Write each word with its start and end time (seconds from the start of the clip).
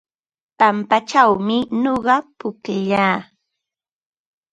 Pampachawmi 0.59 1.57
nuqa 1.81 2.15
pukllaa. 2.37 3.17